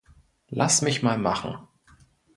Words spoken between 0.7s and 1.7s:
mich mal machen.